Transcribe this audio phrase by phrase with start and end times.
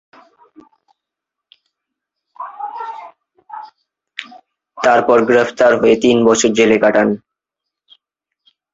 [4.77, 7.09] তারপর গ্রেফতার হয়ে তিন বছর জেলে কাটান।